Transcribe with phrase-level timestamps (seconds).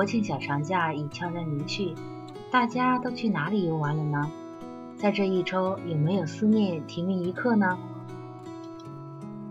[0.00, 1.94] 国庆小长假已悄然离去，
[2.50, 4.30] 大家都去哪里游玩了呢？
[4.96, 7.78] 在这一周，有没有思念停云一刻呢？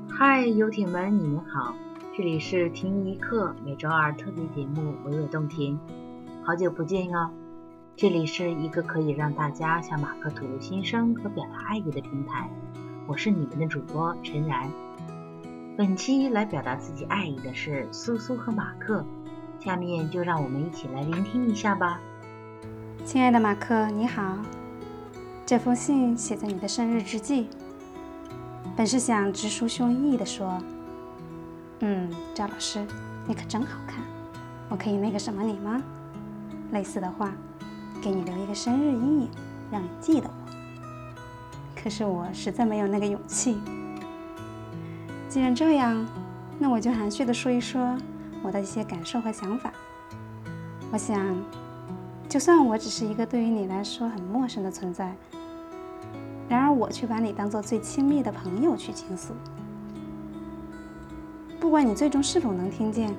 [0.10, 1.76] 嗨，游艇们，你们好，
[2.18, 5.78] 这里是停云一刻每周二特别节目《娓娓动听》，
[6.44, 7.30] 好久不见哦！
[7.96, 12.50] 这里是一个可以让大家向马克吐露心声和表达爱意的平台，
[13.06, 14.68] 我是你们的主播陈然。
[15.78, 19.06] 本期来表达自己爱意的是苏苏和马克，
[19.60, 22.00] 下面就让我们一起来聆听一下吧。
[23.04, 24.38] 亲爱的马克，你好。
[25.46, 27.48] 这封信写在你的生日之际，
[28.78, 30.58] 本是想直抒胸臆地说
[31.82, 32.86] ：“嗯，赵老师，
[33.28, 34.02] 你可真好看，
[34.70, 35.82] 我可以那个什么你吗？”
[36.72, 37.34] 类似的话，
[38.02, 39.30] 给你留一个生日阴影，
[39.70, 40.52] 让你记得我。
[41.82, 43.60] 可是我实在没有那个勇气。
[45.28, 46.08] 既然这样，
[46.58, 47.98] 那我就含蓄地说一说
[48.44, 49.72] 我的一些感受和想法。
[50.92, 51.36] 我想，
[52.28, 55.16] 就算我只是一个对于你来说很陌生的存在。
[56.48, 59.34] 然而，我却把你当做最亲密的朋友去倾诉。
[61.60, 63.14] 不管你最终是否能听见，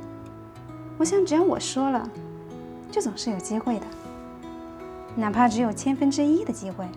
[0.99, 2.09] 我想只要我说了，
[2.91, 3.87] 就总是有机会的，
[5.15, 6.89] 哪怕只有千分之一的机会。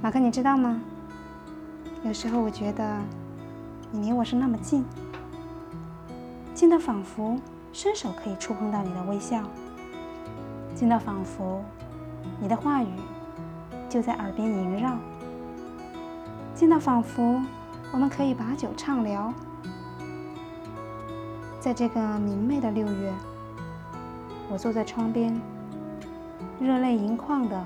[0.00, 0.80] 马克，你知道吗？
[2.04, 2.98] 有时候我觉得
[3.90, 4.84] 你离我是那么近，
[6.62, 7.36] 近到仿佛
[7.72, 9.42] 伸手可以触碰到你的微笑，
[10.76, 11.60] 近到仿佛
[12.38, 12.86] 你的话语。
[13.88, 14.96] 就在耳边萦绕，
[16.54, 17.42] 近到仿佛
[17.92, 19.34] 我们可以把酒畅聊。
[21.58, 23.12] 在这个明媚的六月，
[24.48, 25.36] 我坐在窗边，
[26.60, 27.60] 热泪盈眶的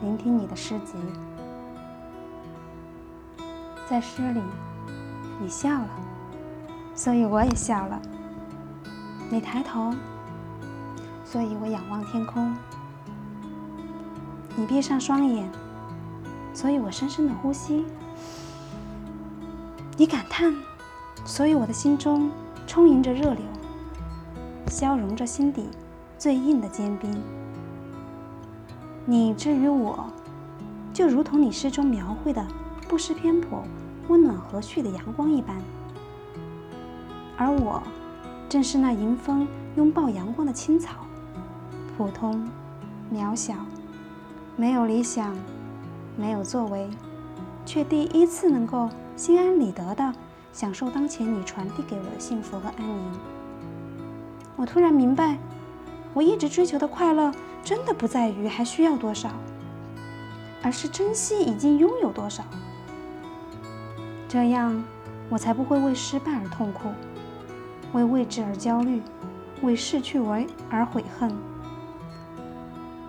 [0.00, 0.94] 聆听你的诗集。
[3.88, 4.42] 在诗里，
[5.40, 5.88] 你笑了，
[6.92, 8.02] 所以我也笑了。
[9.32, 9.94] 你抬头，
[11.24, 12.54] 所以我仰望天空。
[14.54, 15.50] 你闭上双眼。
[16.52, 17.82] 所以我深深的呼吸，
[19.96, 20.54] 你感叹，
[21.24, 22.30] 所以我的心中
[22.66, 23.42] 充盈着热流，
[24.68, 25.66] 消融着心底
[26.18, 27.22] 最硬的坚冰。
[29.06, 30.04] 你之于我，
[30.92, 32.46] 就如同你诗中描绘的
[32.86, 33.64] 不失偏颇、
[34.08, 35.56] 温暖和煦的阳光一般，
[37.38, 37.82] 而我，
[38.52, 41.06] 正是那迎风拥抱阳光的青草，
[41.96, 42.46] 普通、
[43.10, 43.54] 渺小，
[44.56, 45.34] 没有理想。
[46.18, 46.90] 没有作为，
[47.64, 50.12] 却第一次能够心安理得地
[50.52, 53.12] 享受当前你传递给我的幸福和安宁。
[54.56, 55.38] 我突然明白，
[56.12, 57.32] 我一直追求的快乐，
[57.64, 59.30] 真的不在于还需要多少，
[60.62, 62.44] 而是珍惜已经拥有多少。
[64.28, 64.84] 这样，
[65.30, 66.90] 我才不会为失败而痛苦，
[67.92, 69.02] 为未知而焦虑，
[69.62, 71.30] 为逝去而而悔恨。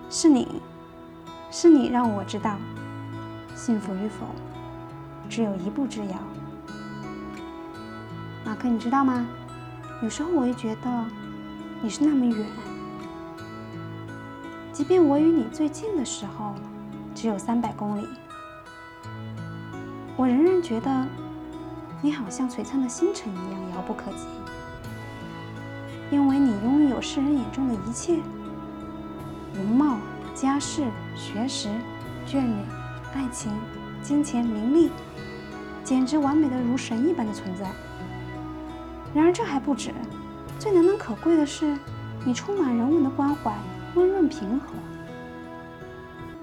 [0.10, 0.62] 是你，
[1.50, 2.58] 是你让我知道。
[3.56, 4.28] 幸福与否，
[5.30, 6.16] 只有一步之遥。
[8.46, 9.26] 马克，你知道吗？
[10.02, 11.06] 有时候我也觉得
[11.82, 12.46] 你是那么远，
[14.74, 16.54] 即便我与你最近的时候
[17.16, 18.06] 只有三百公里，
[20.18, 21.08] 我仍然觉得
[22.02, 24.26] 你好像璀璨的星辰一样遥不可及，
[26.14, 28.20] 因为你拥有世人眼中的一切：
[29.56, 29.98] 容貌、
[30.36, 30.84] 家世、
[31.16, 31.68] 学识、
[32.28, 32.54] 眷侣。
[33.16, 33.52] 爱情、
[34.02, 34.90] 金钱、名利，
[35.84, 37.72] 简直完美的如神一般的存在。
[39.14, 39.92] 然而这还不止，
[40.58, 41.78] 最难能可贵的是，
[42.26, 43.56] 你充满人文的关怀，
[43.96, 44.68] 温润平和。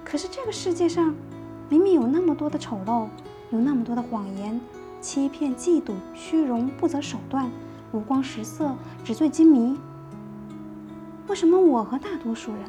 [0.05, 1.13] 可是这个世界上，
[1.69, 3.09] 明明有那么多的丑陋，
[3.51, 4.61] 有那么多的谎言、
[5.01, 7.51] 欺骗、嫉妒、虚荣、不择手段、
[7.93, 8.75] 五光十色、
[9.05, 9.79] 纸醉金迷。
[11.27, 12.63] 为什么我和大多数人，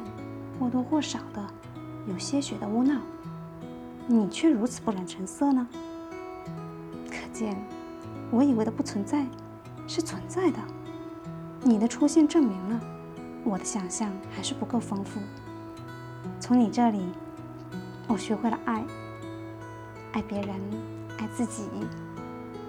[0.58, 1.44] 或多或少的，
[2.06, 3.00] 有些许的污闹？
[4.06, 5.66] 你却如此不染成色呢？
[7.08, 7.56] 可见，
[8.30, 9.24] 我以为的不存在，
[9.86, 10.58] 是存在的。
[11.62, 12.80] 你的出现证明了，
[13.44, 15.20] 我的想象还是不够丰富。
[16.40, 17.00] 从你这里，
[18.08, 18.84] 我学会了爱，
[20.12, 20.56] 爱别人，
[21.18, 21.68] 爱自己。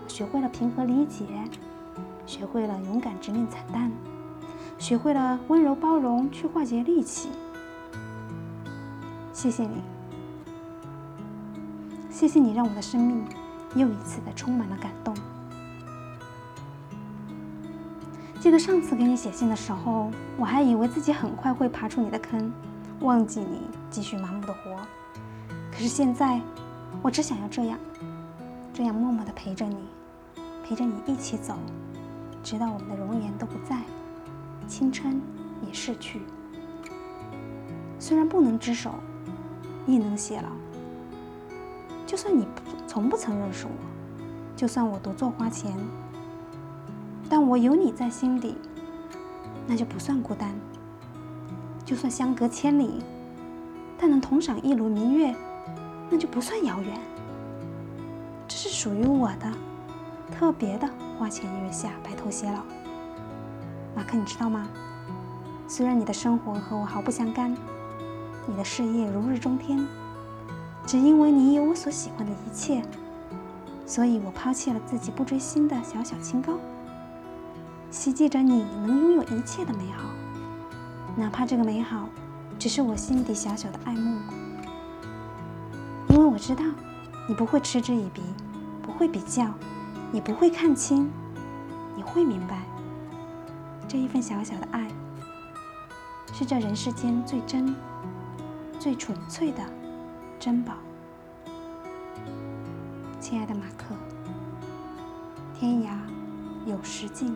[0.07, 1.25] 学会了平和理解，
[2.25, 3.91] 学会了勇敢直面惨淡，
[4.77, 7.29] 学会了温柔包容去化解戾气。
[9.31, 9.81] 谢谢你。
[12.09, 13.25] 谢谢你，让我的生命
[13.75, 15.13] 又一次的充满了感动。
[18.39, 22.51] 记得上次给你写信的时候，我还以为自己很快会爬出你的坑，
[22.99, 24.77] 忘记你，继续麻木的活。
[25.71, 26.39] 可是现在，
[27.01, 27.79] 我只想要这样，
[28.73, 29.77] 这样默默的陪着你，
[30.63, 31.57] 陪着你一起走，
[32.43, 33.79] 直到我们的容颜都不在，
[34.67, 35.21] 青春
[35.65, 36.21] 也逝去。
[37.97, 38.95] 虽然不能执手，
[39.87, 40.49] 亦能偕老。
[42.05, 42.45] 就算你
[42.85, 43.71] 从不曾认识我，
[44.57, 45.73] 就算我独坐花前，
[47.29, 48.55] 但我有你在心底，
[49.65, 50.53] 那就不算孤单。
[51.85, 53.01] 就算相隔千里，
[53.97, 55.33] 但能同赏一轮明月，
[56.09, 56.99] 那就不算遥远。
[58.47, 59.51] 这是属于我的
[60.31, 60.89] 特别的
[61.23, 62.59] 花前月下，白头偕老。
[63.95, 64.67] 马克，你知道吗？
[65.69, 67.55] 虽然你的生活和我毫不相干，
[68.45, 69.87] 你的事业如日中天，
[70.85, 72.81] 只因为你有我所喜欢的一切，
[73.85, 76.55] 所以我抛弃了自己不追星的小小清高，
[77.89, 80.09] 希冀着你能拥有一切的美好。
[81.15, 82.09] 哪怕这个美好，
[82.59, 84.17] 只是我心底小小的爱慕，
[86.09, 86.65] 因为我知道，
[87.29, 88.21] 你不会嗤之以鼻，
[88.81, 89.45] 不会比较，
[90.13, 91.11] 你不会看清，
[91.95, 92.61] 你会明白，
[93.87, 94.87] 这一份小小的爱，
[96.31, 97.75] 是这人世间最真、
[98.79, 99.63] 最纯粹的
[100.39, 100.75] 珍宝。
[103.19, 103.95] 亲爱的马克，
[105.55, 105.97] 天涯
[106.67, 107.35] 有时尽，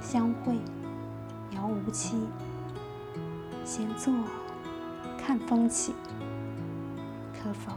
[0.00, 0.60] 相会
[1.50, 2.28] 遥无期。
[3.64, 4.14] 闲坐
[5.18, 5.96] 看风起，
[7.32, 7.72] 可否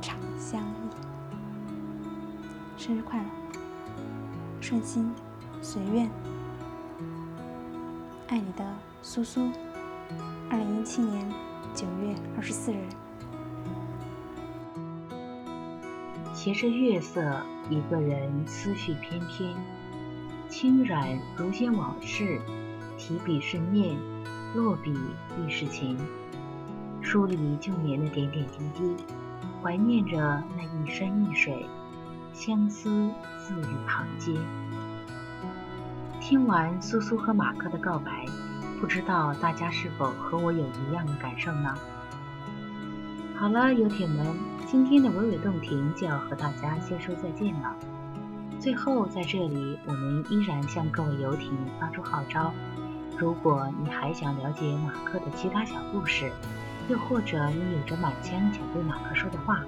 [0.00, 0.88] 长相忆？
[2.78, 3.24] 生日快乐，
[4.62, 5.12] 顺心
[5.60, 6.08] 随愿，
[8.28, 8.64] 爱你的
[9.02, 9.50] 苏苏。
[10.48, 11.28] 二零一七年
[11.74, 12.76] 九月二十四日。
[16.32, 19.52] 携着月色，一个人思绪翩翩，
[20.48, 22.40] 轻染如烟往事，
[22.96, 23.98] 提笔是念。
[24.54, 24.94] 落笔
[25.44, 25.98] 亦是情，
[27.00, 28.96] 梳理旧年的点点滴滴，
[29.60, 30.16] 怀念着
[30.56, 31.66] 那一山一水，
[32.32, 32.88] 相思
[33.38, 34.34] 字里行间。
[36.20, 38.24] 听完苏苏和马克的告白，
[38.80, 41.74] 不知道大家是否和我有一样的感受呢？
[43.36, 44.34] 好了，游艇们，
[44.66, 47.76] 今天的娓娓动听就要和大家先说再见了。
[48.58, 52.52] 最后，在这里，我们依然向各位游艇发出号召。
[53.18, 56.32] 如果你还想了解马克的其他小故事，
[56.88, 59.60] 又或者你有着满腔想对马克说的话，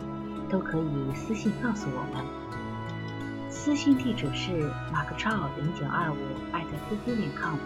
[0.49, 2.25] 都可以私信告诉我们。
[3.65, 6.19] 私信地址是马克超零九二五
[6.53, 7.57] 艾特 QQ 点 com，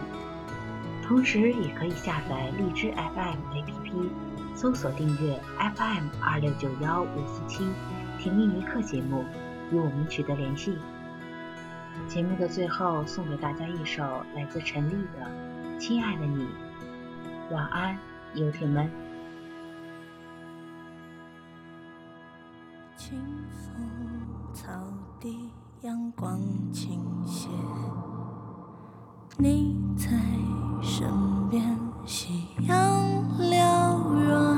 [1.05, 4.09] 同时也可以下载荔枝 FM APP，
[4.55, 5.37] 搜索订阅
[5.75, 7.67] FM 二六九幺五四七，
[8.17, 9.25] 听另一课节目，
[9.73, 10.77] 与我们取得联系。
[12.07, 14.01] 节目的最后，送给大家一首
[14.33, 15.77] 来自陈粒的。
[15.77, 16.47] 亲爱的你，
[17.51, 17.97] 晚安，
[18.35, 18.89] 游艇们。
[22.95, 23.19] 清
[23.51, 24.71] 风草
[25.19, 26.37] 地，阳光
[26.73, 27.47] 倾斜，
[29.37, 30.09] 你在
[30.81, 31.07] 身
[31.49, 31.63] 边，
[32.05, 34.57] 夕阳缭绕，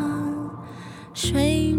[1.14, 1.71] 水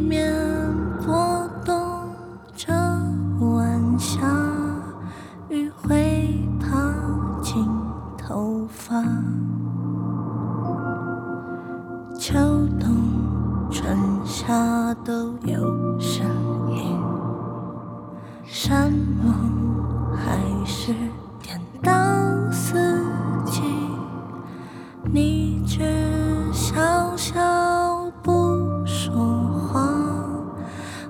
[25.15, 25.81] 你只
[26.55, 28.33] 笑笑不
[28.87, 29.13] 说
[29.71, 29.87] 话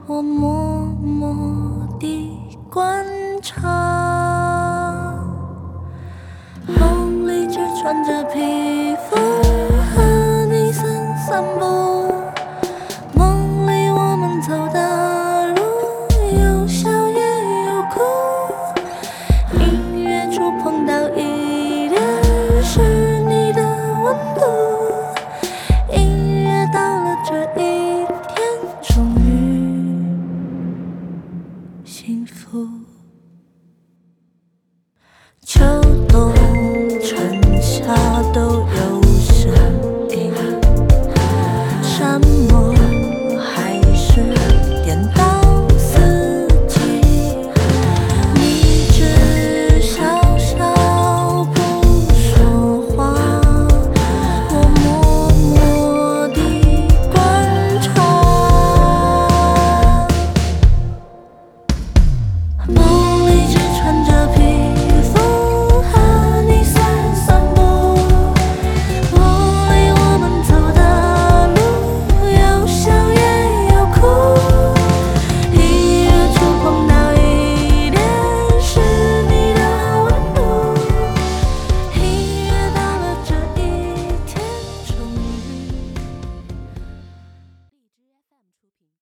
[0.09, 2.37] 我默默的
[2.69, 3.07] 观
[3.41, 3.63] 察。
[6.67, 9.17] 梦里只穿着皮肤
[9.95, 11.82] 和你散散步。
[31.85, 32.69] 幸福。